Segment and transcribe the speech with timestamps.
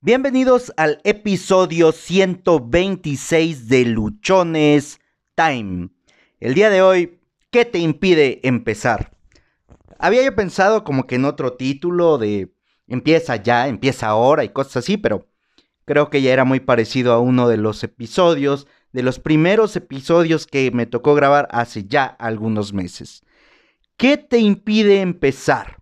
[0.00, 5.00] Bienvenidos al episodio 126 de Luchones
[5.34, 5.88] Time.
[6.38, 7.18] El día de hoy,
[7.50, 9.10] ¿qué te impide empezar?
[9.98, 12.54] Había yo pensado como que en otro título de
[12.86, 15.26] empieza ya, empieza ahora y cosas así, pero
[15.84, 20.46] creo que ya era muy parecido a uno de los episodios, de los primeros episodios
[20.46, 23.24] que me tocó grabar hace ya algunos meses.
[23.96, 25.78] ¿Qué te impide empezar?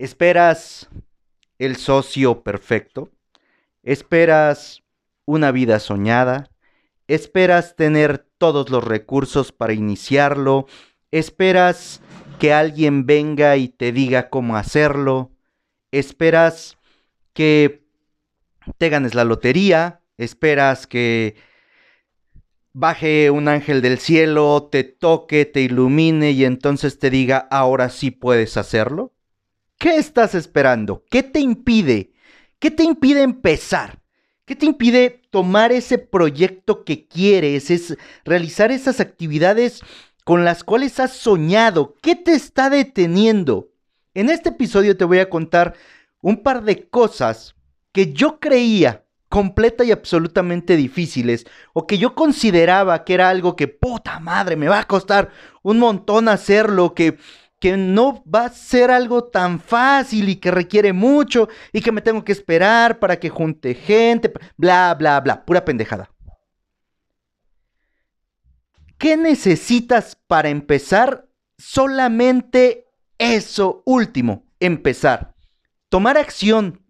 [0.00, 0.88] ¿Esperas
[1.58, 3.10] el socio perfecto?
[3.82, 4.82] ¿Esperas
[5.26, 6.48] una vida soñada?
[7.06, 10.66] ¿Esperas tener todos los recursos para iniciarlo?
[11.10, 12.00] ¿Esperas
[12.38, 15.32] que alguien venga y te diga cómo hacerlo?
[15.90, 16.78] ¿Esperas
[17.34, 17.84] que
[18.78, 20.00] te ganes la lotería?
[20.16, 21.36] ¿Esperas que
[22.72, 28.10] baje un ángel del cielo, te toque, te ilumine y entonces te diga, ahora sí
[28.10, 29.12] puedes hacerlo?
[29.80, 31.06] ¿Qué estás esperando?
[31.10, 32.12] ¿Qué te impide?
[32.58, 34.02] ¿Qué te impide empezar?
[34.44, 37.70] ¿Qué te impide tomar ese proyecto que quieres?
[37.70, 39.80] Es realizar esas actividades
[40.26, 41.94] con las cuales has soñado.
[42.02, 43.70] ¿Qué te está deteniendo?
[44.12, 45.72] En este episodio te voy a contar
[46.20, 47.54] un par de cosas
[47.90, 53.68] que yo creía completa y absolutamente difíciles o que yo consideraba que era algo que
[53.68, 55.30] puta madre me va a costar
[55.62, 57.16] un montón hacerlo, que
[57.60, 62.00] que no va a ser algo tan fácil y que requiere mucho y que me
[62.00, 66.10] tengo que esperar para que junte gente, bla, bla, bla, pura pendejada.
[68.96, 71.28] ¿Qué necesitas para empezar?
[71.58, 72.86] Solamente
[73.18, 75.34] eso último, empezar.
[75.90, 76.82] Tomar acción.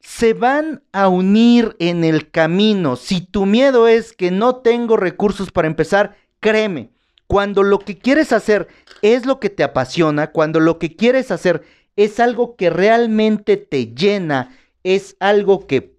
[0.00, 2.96] Se van a unir en el camino.
[2.96, 6.90] Si tu miedo es que no tengo recursos para empezar, créeme,
[7.30, 8.66] cuando lo que quieres hacer
[9.02, 11.62] es lo que te apasiona, cuando lo que quieres hacer
[11.96, 15.96] es algo que realmente te llena, es algo que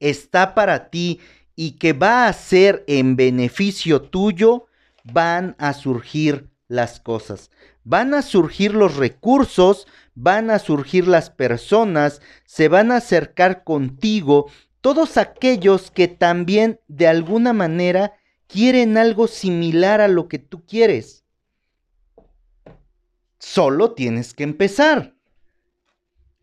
[0.00, 1.20] está para ti
[1.54, 4.66] y que va a ser en beneficio tuyo,
[5.04, 7.50] van a surgir las cosas.
[7.84, 14.46] Van a surgir los recursos, van a surgir las personas, se van a acercar contigo,
[14.80, 18.14] todos aquellos que también de alguna manera
[18.48, 21.21] quieren algo similar a lo que tú quieres.
[23.42, 25.16] Solo tienes que empezar.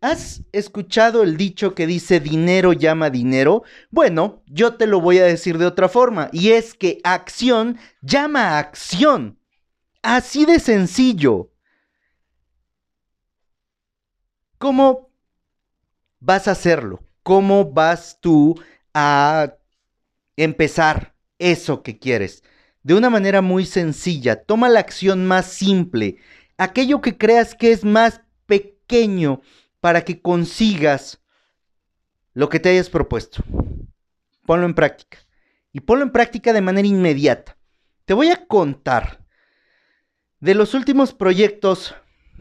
[0.02, 3.62] ¿Has escuchado el dicho que dice dinero llama dinero?
[3.90, 8.58] Bueno, yo te lo voy a decir de otra forma, y es que acción llama
[8.58, 9.38] acción.
[10.02, 11.50] Así de sencillo.
[14.58, 15.10] ¿Cómo
[16.18, 17.02] vas a hacerlo?
[17.22, 18.60] ¿Cómo vas tú
[18.92, 19.54] a
[20.36, 21.14] empezar?
[21.40, 22.44] eso que quieres.
[22.82, 26.18] De una manera muy sencilla, toma la acción más simple,
[26.60, 29.40] aquello que creas que es más pequeño
[29.80, 31.22] para que consigas
[32.34, 33.42] lo que te hayas propuesto.
[34.44, 35.18] Ponlo en práctica.
[35.72, 37.56] Y ponlo en práctica de manera inmediata.
[38.04, 39.24] Te voy a contar
[40.40, 41.94] de los últimos proyectos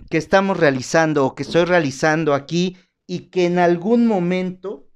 [0.10, 2.76] que estamos realizando o que estoy realizando aquí
[3.08, 4.90] y que en algún momento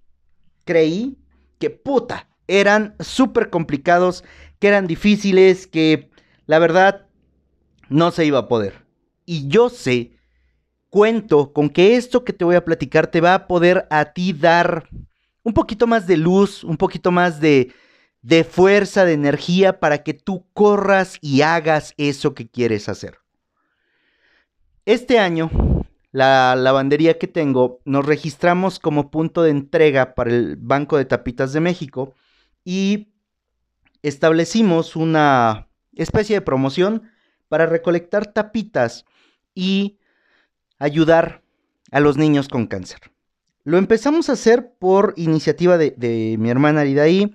[0.66, 1.17] creí
[1.59, 4.25] que puta, eran súper complicados,
[4.59, 6.09] que eran difíciles, que
[6.45, 7.07] la verdad
[7.88, 8.82] no se iba a poder.
[9.25, 10.11] Y yo sé,
[10.89, 14.34] cuento con que esto que te voy a platicar te va a poder a ti
[14.34, 14.89] dar
[15.44, 17.73] un poquito más de luz, un poquito más de,
[18.22, 23.19] de fuerza, de energía para que tú corras y hagas eso que quieres hacer.
[24.85, 25.50] Este año,
[26.12, 31.53] la lavandería que tengo, nos registramos como punto de entrega para el Banco de Tapitas
[31.53, 32.13] de México
[32.63, 33.13] y
[34.01, 37.09] establecimos una especie de promoción
[37.47, 39.06] para recolectar tapitas
[39.55, 39.97] y
[40.79, 41.43] ayudar
[41.91, 42.99] a los niños con cáncer.
[43.63, 47.33] Lo empezamos a hacer por iniciativa de, mi hermana Aridaí.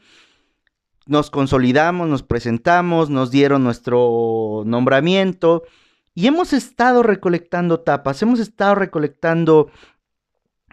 [1.06, 5.62] Nos consolidamos, nos presentamos, nos dieron nuestro nombramiento
[6.14, 9.70] y hemos estado recolectando tapas, hemos estado recolectando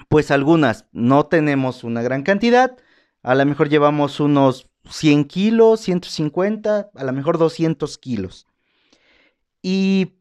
[0.09, 2.75] pues algunas, no tenemos una gran cantidad,
[3.23, 8.47] a lo mejor llevamos unos 100 kilos, 150, a lo mejor 200 kilos.
[9.61, 10.15] Y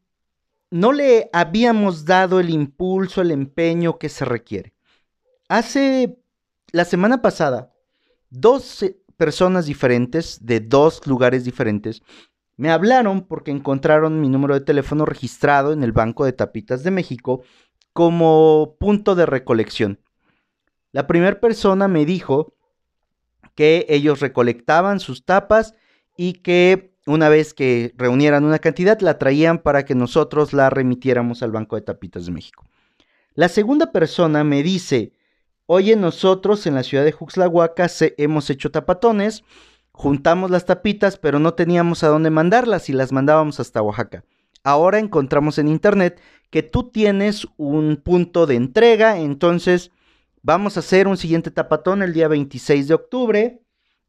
[0.74, 4.74] no le habíamos dado el impulso, el empeño que se requiere.
[5.48, 6.18] Hace
[6.72, 7.72] la semana pasada,
[8.28, 8.84] dos
[9.16, 12.02] personas diferentes, de dos lugares diferentes,
[12.56, 16.90] me hablaron porque encontraron mi número de teléfono registrado en el Banco de Tapitas de
[16.90, 17.44] México
[17.92, 20.00] como punto de recolección.
[20.90, 22.52] La primera persona me dijo
[23.54, 25.76] que ellos recolectaban sus tapas
[26.16, 31.42] y que una vez que reunieran una cantidad la traían para que nosotros la remitiéramos
[31.42, 32.64] al Banco de Tapitas de México.
[33.34, 35.12] La segunda persona me dice,
[35.66, 39.44] oye, nosotros en la ciudad de Juxlahuaca hemos hecho tapatones,
[39.92, 44.24] juntamos las tapitas, pero no teníamos a dónde mandarlas y las mandábamos hasta Oaxaca.
[44.62, 46.20] Ahora encontramos en internet
[46.50, 49.90] que tú tienes un punto de entrega, entonces
[50.42, 53.60] vamos a hacer un siguiente tapatón el día 26 de octubre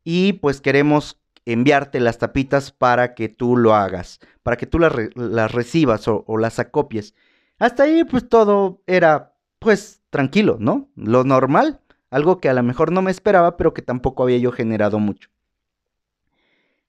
[0.03, 5.51] y pues queremos enviarte las tapitas para que tú lo hagas, para que tú las,
[5.51, 7.13] recibas o, o, las acopies.
[7.59, 10.89] Hasta ahí pues todo era pues tranquilo, ¿no?
[10.95, 14.51] Lo normal, algo que a lo mejor no me esperaba, pero que tampoco había yo
[14.51, 15.30] generado mucho.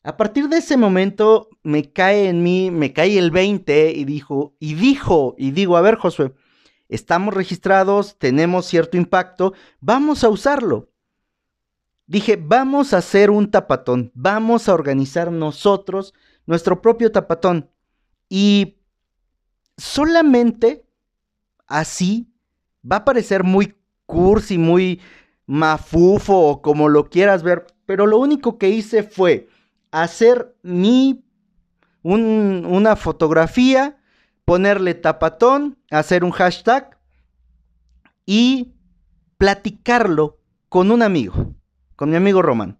[0.06, 4.54] A partir de ese momento me cae en mí, me cae el 20 y dijo,
[4.60, 6.32] y dijo, y digo, a ver Josué,
[6.88, 10.90] estamos registrados, tenemos cierto impacto, vamos a usarlo.
[12.06, 16.14] Dije, vamos a hacer un tapatón, vamos a organizar nosotros
[16.46, 17.68] nuestro propio tapatón.
[18.28, 18.78] Y
[19.76, 20.86] solamente
[21.66, 22.32] así
[22.90, 23.74] va a parecer muy
[24.06, 25.00] cursi, muy
[25.46, 29.48] mafufo o como lo quieras ver, pero lo único que hice fue
[29.90, 31.24] hacer mi
[32.02, 34.00] una fotografía,
[34.44, 36.96] ponerle tapatón, hacer un hashtag
[38.24, 38.74] y
[39.38, 40.38] platicarlo
[40.68, 41.45] con un amigo
[41.96, 42.78] con mi amigo Román.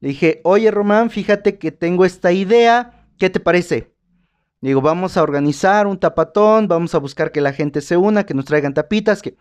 [0.00, 3.92] Le dije, oye Román, fíjate que tengo esta idea, ¿qué te parece?
[4.60, 8.34] digo, vamos a organizar un tapatón, vamos a buscar que la gente se una, que
[8.34, 9.36] nos traigan tapitas, que...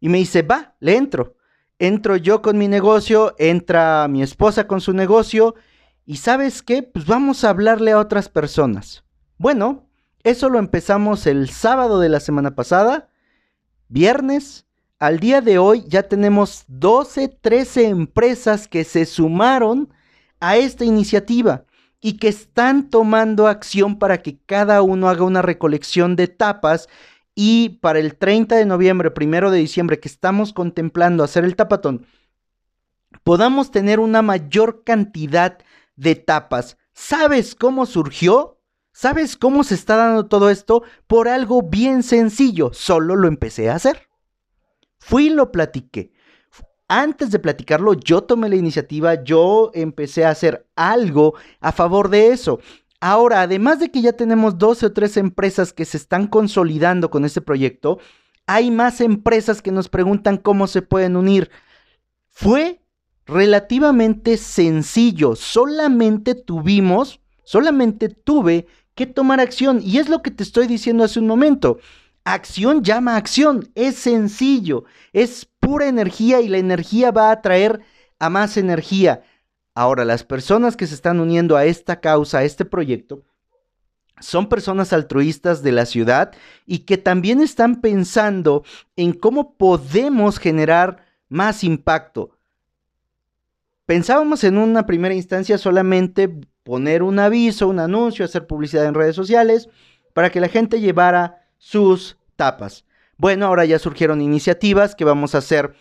[0.00, 1.36] Y me dice, va, le entro.
[1.78, 5.54] Entro yo con mi negocio, entra mi esposa con su negocio,
[6.06, 6.82] y ¿sabes qué?
[6.82, 9.04] Pues vamos a hablarle a otras personas.
[9.36, 9.88] Bueno,
[10.22, 13.10] eso lo empezamos el sábado de la semana pasada,
[13.88, 14.65] viernes,
[14.98, 19.92] al día de hoy ya tenemos 12, 13 empresas que se sumaron
[20.40, 21.64] a esta iniciativa
[22.00, 26.88] y que están tomando acción para que cada uno haga una recolección de tapas
[27.34, 32.06] y para el 30 de noviembre, primero de diciembre, que estamos contemplando hacer el tapatón,
[33.24, 35.58] podamos tener una mayor cantidad
[35.96, 36.78] de tapas.
[36.94, 38.58] ¿Sabes cómo surgió?
[38.92, 40.82] ¿Sabes cómo se está dando todo esto?
[41.06, 44.05] Por algo bien sencillo, solo lo empecé a hacer.
[45.08, 46.10] Fui y lo platiqué.
[46.88, 52.32] Antes de platicarlo, yo tomé la iniciativa, yo empecé a hacer algo a favor de
[52.32, 52.58] eso.
[53.00, 57.24] Ahora, además de que ya tenemos 12 o 13 empresas que se están consolidando con
[57.24, 58.00] este proyecto,
[58.48, 61.52] hay más empresas que nos preguntan cómo se pueden unir.
[62.26, 62.80] Fue
[63.26, 68.66] relativamente sencillo, solamente tuvimos, solamente tuve
[68.96, 71.78] que tomar acción y es lo que te estoy diciendo hace un momento.
[72.26, 74.82] Acción llama acción, es sencillo,
[75.12, 77.82] es pura energía y la energía va a traer
[78.18, 79.22] a más energía.
[79.76, 83.22] Ahora, las personas que se están uniendo a esta causa, a este proyecto,
[84.18, 86.32] son personas altruistas de la ciudad
[86.66, 88.64] y que también están pensando
[88.96, 92.36] en cómo podemos generar más impacto.
[93.84, 96.28] Pensábamos en una primera instancia solamente
[96.64, 99.68] poner un aviso, un anuncio, hacer publicidad en redes sociales
[100.12, 102.84] para que la gente llevara sus tapas.
[103.18, 105.74] Bueno, ahora ya surgieron iniciativas que vamos a hacer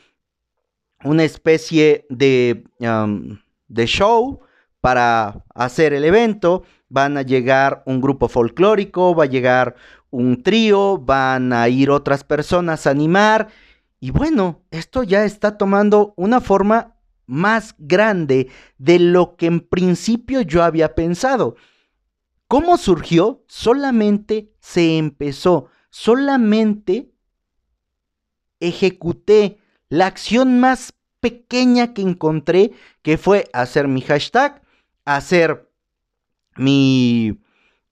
[1.03, 2.63] una especie de,
[3.67, 4.39] de show
[4.79, 6.63] para hacer el evento.
[6.87, 9.75] Van a llegar un grupo folclórico, va a llegar
[10.11, 13.49] un trío, van a ir otras personas a animar.
[13.99, 20.41] Y bueno, esto ya está tomando una forma más grande de lo que en principio
[20.41, 21.55] yo había pensado.
[22.47, 23.43] ¿Cómo surgió?
[23.47, 27.13] Solamente se empezó solamente
[28.59, 34.61] ejecuté la acción más pequeña que encontré, que fue hacer mi hashtag,
[35.05, 35.71] hacer
[36.57, 37.39] mi,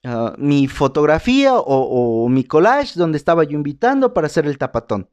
[0.04, 5.10] ah, mi fotografía o, o mi collage donde estaba yo invitando para hacer el tapatón.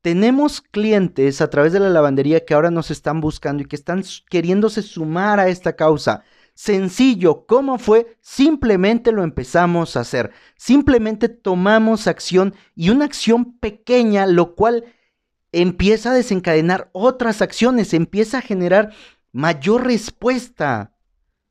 [0.00, 4.02] Tenemos clientes a través de la lavandería que ahora nos están buscando y que están
[4.30, 6.24] queriéndose sumar a esta causa
[6.56, 7.46] sencillo.
[7.46, 8.16] ¿Cómo fue?
[8.20, 10.32] Simplemente lo empezamos a hacer.
[10.56, 14.84] Simplemente tomamos acción y una acción pequeña, lo cual
[15.52, 18.92] empieza a desencadenar otras acciones, empieza a generar
[19.32, 20.96] mayor respuesta.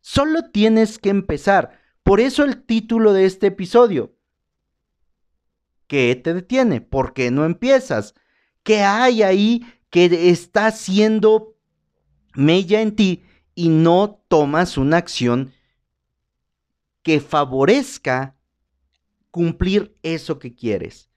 [0.01, 1.79] Solo tienes que empezar.
[2.03, 4.15] Por eso el título de este episodio.
[5.87, 6.81] ¿Qué te detiene?
[6.81, 8.15] ¿Por qué no empiezas?
[8.63, 11.55] ¿Qué hay ahí que está haciendo
[12.33, 13.23] mella en ti
[13.55, 15.53] y no tomas una acción
[17.01, 18.35] que favorezca
[19.31, 21.09] cumplir eso que quieres.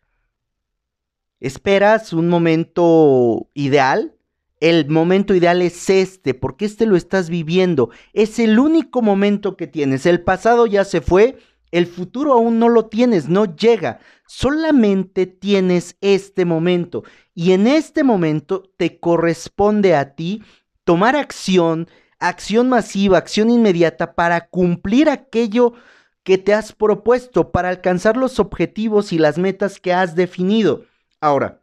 [1.41, 4.15] ¿Esperas un momento ideal?
[4.61, 7.91] El momento ideal es este, porque este lo estás viviendo.
[8.13, 10.05] Es el único momento que tienes.
[10.05, 11.39] El pasado ya se fue,
[11.71, 14.01] El futuro aún no lo tienes, no llega.
[14.27, 17.05] Solamente tienes este momento.
[17.35, 20.43] Y en este momento te corresponde a ti
[20.85, 21.87] tomar acción,
[22.19, 25.75] acción masiva, acción inmediata para cumplir aquello
[26.23, 30.85] que te has propuesto, para alcanzar los objetivos y las metas que has definido.
[31.21, 31.63] Ahora,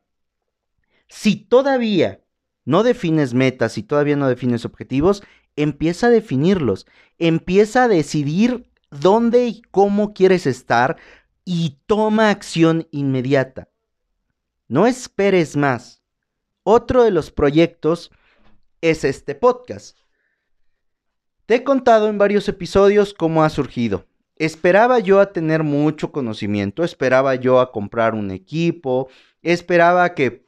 [1.07, 2.21] si todavía
[2.63, 5.23] no defines metas, si todavía no defines objetivos,
[5.55, 6.87] empieza a definirlos,
[7.19, 10.97] empieza a decidir dónde y cómo quieres estar
[11.43, 13.69] y toma acción inmediata.
[14.67, 16.01] No esperes más.
[16.63, 18.11] Otro de los proyectos
[18.81, 20.04] es este podcast.
[21.45, 24.07] Te he contado en varios episodios cómo ha surgido.
[24.37, 29.09] Esperaba yo a tener mucho conocimiento, esperaba yo a comprar un equipo,
[29.43, 30.43] esperaba que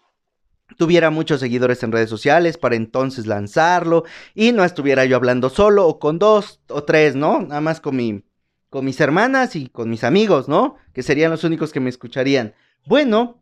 [0.75, 5.87] tuviera muchos seguidores en redes sociales para entonces lanzarlo y no estuviera yo hablando solo
[5.87, 7.41] o con dos o tres, ¿no?
[7.41, 8.23] Nada más con mi
[8.69, 10.75] con mis hermanas y con mis amigos, ¿no?
[10.93, 12.53] Que serían los únicos que me escucharían.
[12.85, 13.39] Bueno,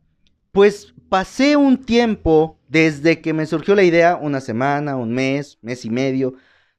[0.52, 5.84] pues pasé un tiempo desde que me surgió la idea, una semana, un mes, mes
[5.86, 6.36] y medio,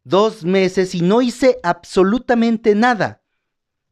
[0.06, 3.22] dos meses y no hice absolutamente nada.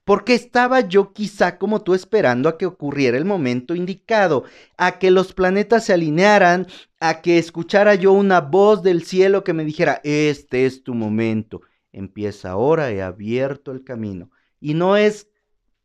[0.05, 4.45] Porque estaba yo quizá como tú esperando a que ocurriera el momento indicado,
[4.77, 6.67] a que los planetas se alinearan,
[7.01, 11.63] a que escuchara yo una voz del cielo que me dijera, este es tu momento,
[11.91, 14.31] empieza ahora, he abierto el camino.
[14.61, 15.29] Y no es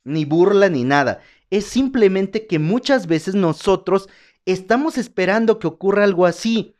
[0.03, 1.21] ni burla ni nada.
[1.49, 4.09] Es simplemente que muchas veces nosotros
[4.45, 6.75] estamos esperando que ocurra algo así.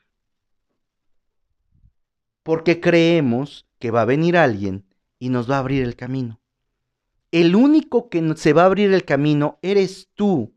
[2.43, 4.85] Porque creemos que va a venir alguien
[5.19, 6.39] y nos va a abrir el camino.
[7.31, 10.55] El único que se va a abrir el camino eres tú.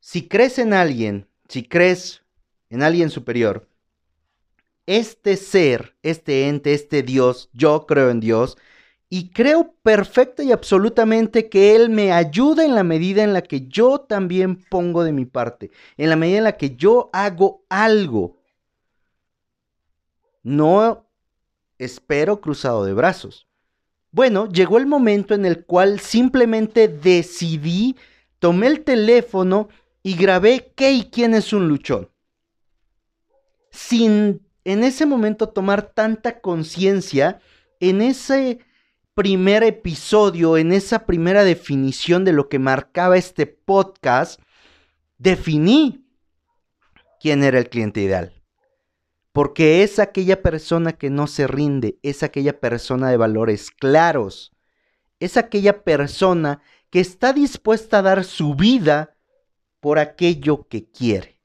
[0.00, 2.22] Si crees en alguien, si crees
[2.68, 3.68] en alguien superior,
[4.86, 8.56] este ser, este ente, este Dios, yo creo en Dios,
[9.08, 13.66] y creo perfecta y absolutamente que Él me ayuda en la medida en la que
[13.66, 18.39] yo también pongo de mi parte, en la medida en la que yo hago algo.
[20.42, 21.06] No
[21.78, 23.46] espero cruzado de brazos.
[24.12, 27.96] Bueno, llegó el momento en el cual simplemente decidí,
[28.38, 29.68] tomé el teléfono
[30.02, 32.10] y grabé qué y quién es un luchón.
[33.70, 37.40] Sin en ese momento tomar tanta conciencia
[37.80, 38.60] en ese
[39.14, 44.40] primer episodio, en esa primera definición de lo que marcaba este podcast,
[45.18, 46.04] definí
[47.20, 48.39] quién era el cliente ideal.
[49.32, 54.52] Porque es aquella persona que no se rinde, es aquella persona de valores claros,
[55.20, 59.16] es aquella persona que está dispuesta a dar su vida
[59.78, 61.40] por aquello que quiere.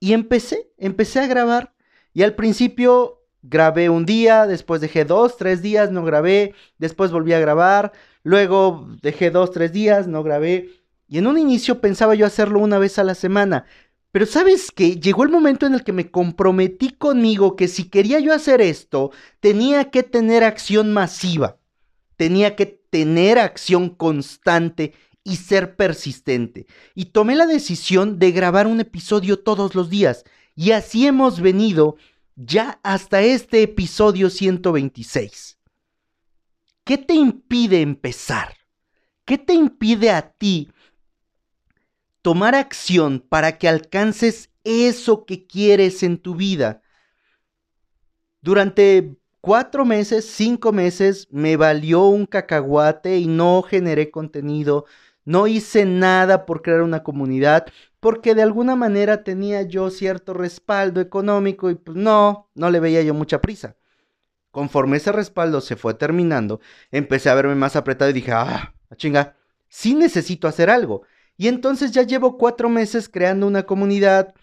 [0.00, 1.74] Y empecé, empecé a grabar
[2.12, 7.32] y al principio grabé un día, después dejé dos, tres días, no grabé, después volví
[7.32, 7.92] a grabar,
[8.22, 10.70] luego dejé dos, tres días, no grabé.
[11.08, 13.64] Y en un inicio pensaba yo hacerlo una vez a la semana.
[14.10, 18.20] Pero sabes que llegó el momento en el que me comprometí conmigo que si quería
[18.20, 19.10] yo hacer esto,
[19.40, 21.58] tenía que tener acción masiva,
[22.16, 26.66] tenía que tener acción constante y ser persistente.
[26.94, 30.24] Y tomé la decisión de grabar un episodio todos los días.
[30.54, 31.96] Y así hemos venido
[32.34, 35.58] ya hasta este episodio 126.
[36.84, 38.56] ¿Qué te impide empezar?
[39.26, 40.70] ¿Qué te impide a ti
[42.22, 46.82] tomar acción para que alcances eso que quieres en tu vida?
[48.40, 54.84] Durante cuatro meses, cinco meses, me valió un cacahuate y no generé contenido,
[55.24, 57.66] no hice nada por crear una comunidad,
[58.00, 63.02] porque de alguna manera tenía yo cierto respaldo económico y pues no, no le veía
[63.02, 63.76] yo mucha prisa.
[64.50, 66.60] Conforme ese respaldo se fue terminando,
[66.90, 69.36] empecé a verme más apretado y dije, ah, chinga,
[69.68, 71.02] sí necesito hacer algo.
[71.38, 74.34] Y entonces ya llevo cuatro meses creando una comunidad,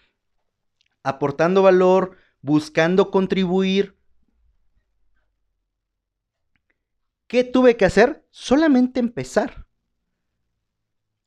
[1.04, 3.96] aportando valor, buscando contribuir.
[7.28, 8.26] ¿Qué tuve que hacer?
[8.30, 9.66] Solamente empezar.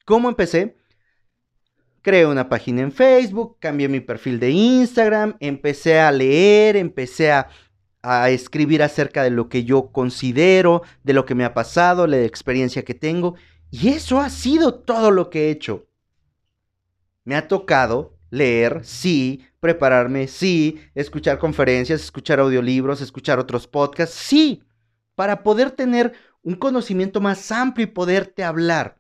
[0.06, 0.76] ¿Cómo empecé?
[2.02, 7.48] creé una página en Facebook, cambié mi perfil de Instagram, empecé a leer, empecé a,
[8.30, 12.86] escribir acerca de lo que yo considero, de lo que me ha pasado, la experiencia
[12.86, 13.36] que tengo.
[13.72, 15.88] Y eso ha sido todo lo que he hecho.
[17.24, 24.64] Me ha tocado leer, sí, prepararme, sí, escuchar conferencias, escuchar audiolibros, escuchar otros podcasts, sí,
[25.16, 28.98] para poder tener un conocimiento más amplio y poderte hablar.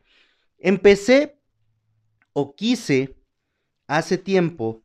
[0.57, 1.39] Empecé
[2.33, 3.15] o quise
[3.88, 4.83] hace tiempo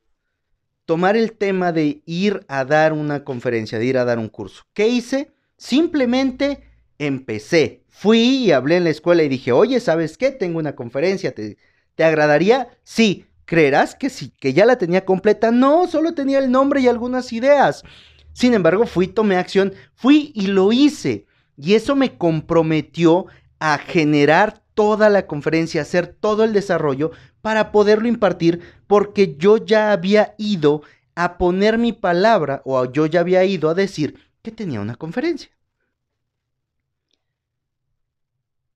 [0.84, 4.64] tomar el tema de ir a dar una conferencia, de ir a dar un curso.
[4.72, 5.32] ¿Qué hice?
[5.56, 6.62] Simplemente
[6.98, 7.83] empecé.
[7.96, 10.32] Fui y hablé en la escuela y dije, oye, ¿sabes qué?
[10.32, 11.56] Tengo una conferencia, ¿te,
[11.94, 12.68] te agradaría?
[12.82, 13.26] Sí.
[13.46, 15.50] ¿Creerás que sí, que ya la tenía completa?
[15.50, 17.84] No, solo tenía el nombre y algunas ideas.
[18.32, 21.26] Sin embargo, fui, tomé acción, fui y lo hice.
[21.56, 23.26] Y eso me comprometió
[23.60, 29.92] a generar toda la conferencia, hacer todo el desarrollo para poderlo impartir, porque yo ya
[29.92, 30.82] había ido
[31.14, 35.53] a poner mi palabra o yo ya había ido a decir que tenía una conferencia.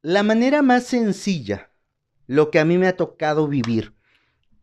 [0.03, 1.73] La manera más sencilla,
[2.29, 3.95] lo que a mí me ha tocado vivir,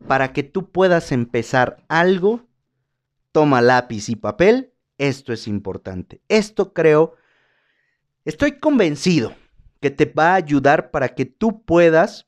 [0.08, 2.46] para que tú puedas empezar algo,
[3.32, 6.22] toma lápiz y papel, esto es importante.
[6.28, 7.16] Esto creo,
[8.24, 9.34] estoy convencido
[9.82, 12.26] que te va a ayudar para que tú puedas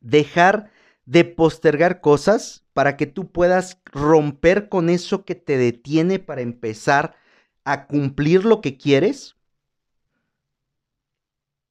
[0.00, 0.72] dejar
[1.06, 7.14] de postergar cosas, para que tú puedas romper con eso que te detiene para empezar
[7.62, 9.36] a cumplir lo que quieres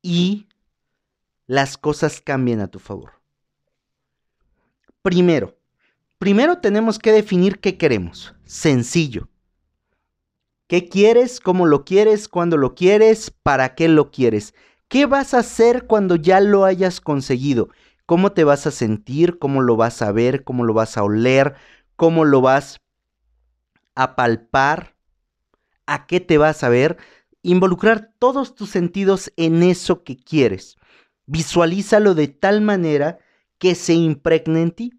[0.01, 0.47] y
[1.47, 3.13] las cosas cambien a tu favor.
[5.01, 5.57] Primero,
[6.17, 8.35] primero tenemos que definir qué queremos.
[8.45, 9.29] Sencillo.
[10.67, 11.39] ¿Qué quieres?
[11.39, 12.27] ¿Cómo lo quieres?
[12.27, 13.31] ¿Cuándo lo quieres?
[13.31, 14.53] ¿Para qué lo quieres?
[14.87, 17.69] ¿Qué vas a hacer cuando ya lo hayas conseguido?
[18.05, 19.39] ¿Cómo te vas a sentir?
[19.39, 20.43] ¿Cómo lo vas a ver?
[20.43, 21.55] ¿Cómo lo vas a oler?
[21.95, 22.79] ¿Cómo lo vas
[23.95, 24.95] a palpar?
[25.87, 26.97] ¿A qué te vas a ver?
[27.41, 30.77] Involucrar todos tus sentidos en eso que quieres.
[31.25, 33.19] Visualízalo de tal manera
[33.57, 34.93] que se impregne en ti.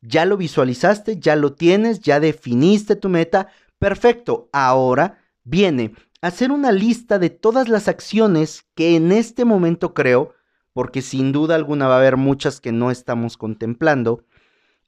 [0.00, 3.48] Ya lo visualizaste, ya lo tienes, ya definiste tu meta,
[3.80, 10.34] Perfecto, ahora viene hacer una lista de todas las acciones que en este momento creo,
[10.74, 14.26] porque sin duda alguna va a haber muchas que no estamos contemplando.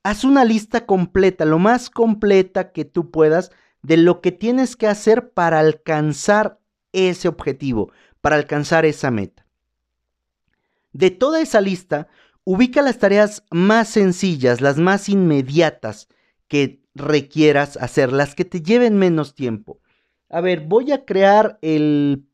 [0.03, 4.89] Haz una lista completa, lo más completa que tú puedas, de lo que tienes que
[4.89, 6.61] hacer para alcanzar
[6.93, 9.47] ese objetivo, para alcanzar esa meta.
[10.93, 12.09] De toda esa lista,
[12.45, 16.09] ubica las tareas más sencillas, las más inmediatas
[16.49, 19.81] que requieras hacer, las que te lleven menos tiempo.
[20.29, 22.27] A ver, voy a crear el,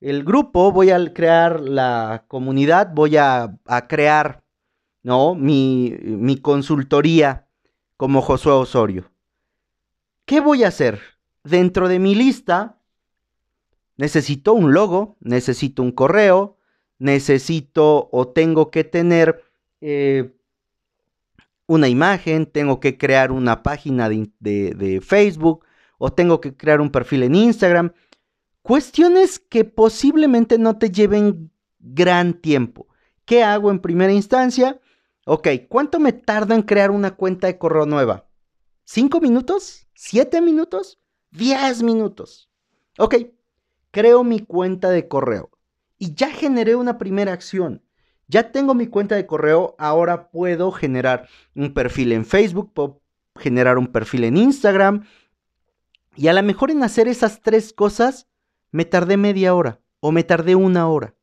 [0.00, 4.42] el grupo, voy a crear la comunidad, voy a, a crear
[5.02, 5.34] ¿no?
[5.34, 7.48] Mi, mi consultoría
[7.96, 9.10] como Josué Osorio.
[10.24, 11.00] ¿Qué voy a hacer?
[11.44, 12.78] Dentro de mi lista
[14.02, 16.56] necesito un logo, necesito un correo,
[16.98, 19.44] necesito o tengo que tener
[19.80, 20.34] eh,
[21.66, 25.64] una imagen, tengo que crear una página de, Facebook
[25.98, 27.92] o tengo que crear un perfil en Instagram.
[28.62, 32.88] Cuestiones que posiblemente no te lleven gran tiempo.
[33.24, 34.80] ¿Qué hago en primera instancia?
[35.26, 38.26] Ok, ¿cuánto me tarda en crear una cuenta de correo nueva?
[38.82, 39.86] ¿Cinco minutos?
[39.94, 40.98] ¿Siete minutos?
[41.30, 42.50] ¿Diez minutos?
[42.98, 43.14] Ok,
[43.92, 45.50] creo mi cuenta de correo
[45.98, 47.84] y ya generé una primera acción.
[48.26, 53.02] Ya tengo mi cuenta de correo, ahora puedo generar un perfil en Facebook, puedo
[53.38, 55.04] generar un perfil en Instagram.
[56.16, 58.26] Y a lo mejor en hacer esas tres cosas
[58.72, 61.14] me tardé media hora o me tardé una hora.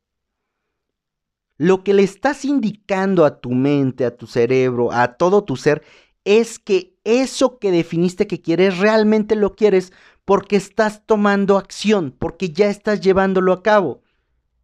[1.57, 5.83] Lo que le estás indicando a tu mente, a tu cerebro, a todo tu ser,
[6.23, 9.91] es que eso que definiste que quieres realmente lo quieres
[10.29, 14.03] porque estás tomando acción, porque ya estás llevándolo a cabo.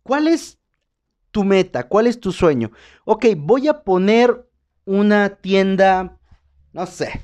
[0.04, 0.60] ¿Cuál es
[1.32, 1.88] tu meta?
[1.88, 2.70] ¿Cuál es tu sueño?
[3.04, 4.48] Ok, voy a poner
[4.86, 6.20] una tienda,
[6.72, 7.20] no sé.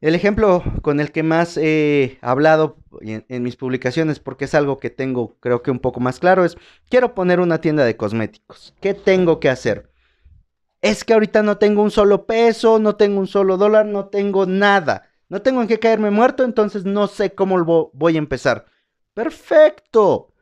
[0.00, 4.90] El ejemplo con el que más he hablado en, mis publicaciones, porque es algo que
[4.90, 6.56] tengo creo que un poco más claro, es,
[6.88, 8.74] quiero poner una tienda de cosméticos.
[8.80, 9.92] ¿Qué tengo que hacer?
[10.80, 14.44] Es que ahorita no tengo un solo peso, no tengo un solo dólar, no tengo
[14.44, 15.11] nada.
[15.32, 18.66] No tengo en qué caerme muerto, entonces no sé cómo voy a empezar.
[19.14, 20.34] Perfecto.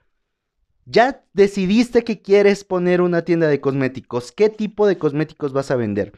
[0.85, 4.33] Ya decidiste que quieres poner una tienda de cosméticos.
[4.33, 6.13] ¿Qué tipo de cosméticos vas a vender?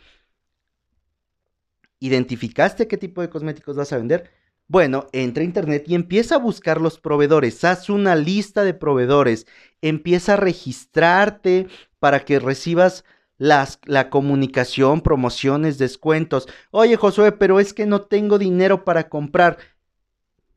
[2.01, 4.31] ¿Identificaste qué tipo de cosméticos vas a vender?
[4.69, 7.63] Bueno, entra a internet y empieza a buscar los proveedores.
[7.65, 9.47] Haz una lista de proveedores.
[9.83, 11.67] Empieza a registrarte
[11.99, 13.05] para que recibas
[13.43, 16.47] las, la comunicación, promociones, descuentos.
[16.71, 19.59] Oye, Josué, pero es que no tengo dinero para comprar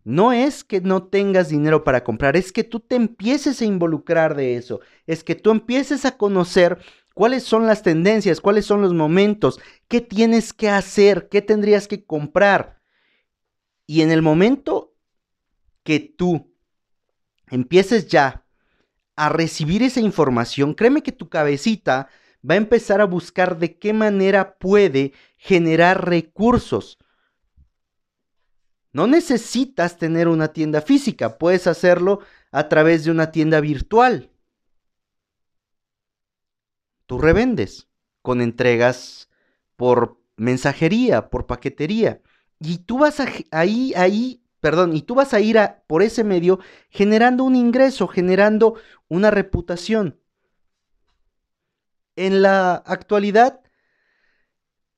[0.03, 4.35] no es que no tengas dinero para comprar, es que tú te empieces a involucrar
[4.35, 6.77] de eso, es que tú empieces a conocer
[7.15, 12.05] cuáles son las tendencias, cuáles son los momentos, qué tienes que hacer, qué tendrías que
[12.05, 12.79] comprar.
[13.87, 14.93] Y en el momento
[15.81, 16.53] que tú
[17.49, 18.45] empieces ya
[19.15, 22.09] a recibir esa información, créeme que tu cabecita
[22.47, 26.97] va a empezar a buscar de qué manera puede generar recursos
[28.95, 34.31] no necesitas tener una tienda física, puedes hacerlo a través de una tienda virtual.
[37.05, 37.89] Tú revendes
[38.21, 39.29] con entregas
[39.75, 42.21] por mensajería, por paquetería.
[42.57, 46.61] Y tú vas a, ahí, ahí, perdón, y tú vas a ir por ese medio
[46.89, 48.75] generando un ingreso, generando
[49.09, 50.21] una reputación.
[52.15, 53.61] En la actualidad,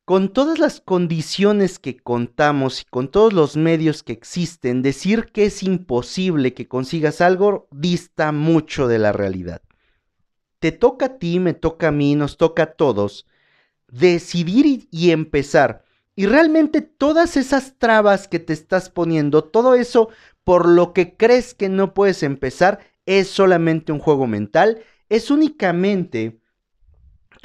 [0.06, 5.46] con todas las condiciones que contamos y con todos los medios que existen, decir que
[5.46, 9.62] es imposible que consigas algo dista mucho de la realidad.
[10.60, 13.26] Te toca a ti, me toca a mí, nos toca a todos
[13.92, 15.84] decidir y, empezar.
[16.16, 20.10] Y realmente todas esas trabas que te estás poniendo, todo eso
[20.44, 26.40] por lo que crees que no puedes empezar, es solamente un juego mental, es únicamente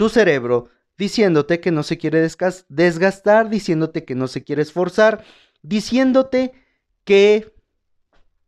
[0.03, 2.29] tu cerebro diciéndote que no se quiere
[2.69, 5.23] desgastar, diciéndote que no se quiere esforzar,
[5.63, 6.55] diciéndote
[7.05, 7.55] que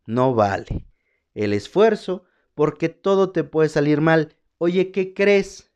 [0.05, 0.85] no vale
[1.33, 4.35] el esfuerzo porque todo te puede salir mal.
[4.57, 5.71] Oye, ¿qué crees?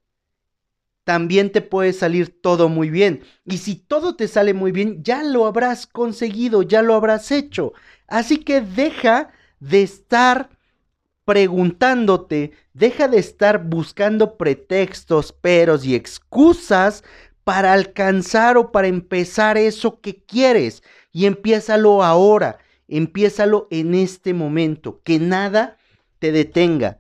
[1.06, 3.24] También te puede salir todo muy bien.
[3.46, 7.72] Y si todo te sale muy bien, ya lo habrás conseguido, ya lo habrás hecho.
[8.06, 10.50] Así que deja de estar
[11.30, 17.04] preguntándote, deja de estar buscando pretextos, peros y excusas
[17.44, 20.82] para alcanzar o para empezar eso que quieres.
[21.12, 25.78] Y empiézalo ahora, empiézalo en este momento, que nada
[26.18, 27.00] te detenga.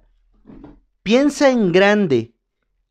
[1.01, 2.31] Piensa en grande,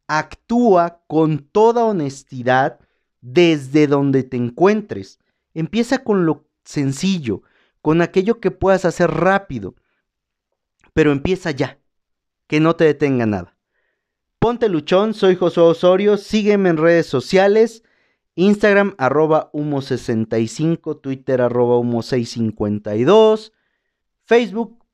[0.09, 2.81] actúa con toda honestidad
[3.21, 5.21] desde donde te encuentres.
[5.55, 7.43] Empieza con lo sencillo,
[7.81, 9.77] con aquello que puedas hacer rápido
[10.99, 11.79] pero empieza ya,
[12.49, 13.57] que no te detenga nada.
[14.41, 17.85] Ponte luchón, soy Josué Osorio, sígueme en redes sociales,
[18.35, 23.53] Instagram arroba humo65, Twitter arroba humo652,
[24.25, 24.85] Facebook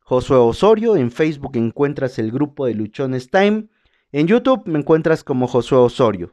[0.00, 3.68] Josué Osorio, en Facebook encuentras el grupo de Luchones Time,
[4.10, 6.32] en YouTube me encuentras como Josué Osorio.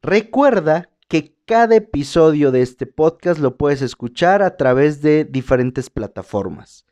[0.00, 6.84] Recuerda que cada episodio de este podcast lo puedes escuchar a través de diferentes plataformas.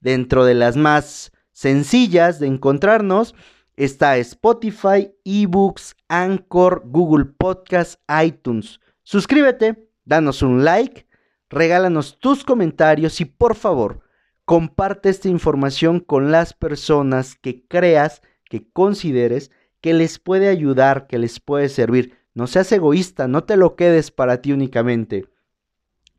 [0.00, 3.34] Dentro de las más sencillas de encontrarnos
[3.76, 8.80] está Spotify, eBooks, Anchor, Google Podcast, iTunes.
[9.02, 11.06] Suscríbete, danos un like,
[11.48, 14.00] regálanos tus comentarios y por favor,
[14.44, 21.18] comparte esta información con las personas que creas, que consideres que les puede ayudar, que
[21.18, 22.18] les puede servir.
[22.34, 25.26] No seas egoísta, no te lo quedes para ti únicamente.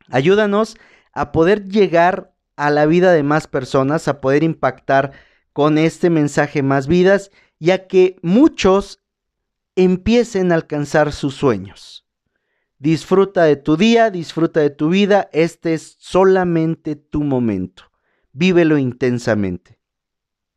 [0.08, 0.76] Ayúdanos
[1.12, 5.12] a poder llegar a la vida de más personas, a poder impactar
[5.52, 9.00] con este mensaje más vidas y a que muchos
[9.76, 12.06] empiecen a alcanzar sus sueños.
[12.78, 17.84] Disfruta de tu día, disfruta de tu vida, este es solamente tu momento.
[18.32, 19.78] Vívelo intensamente.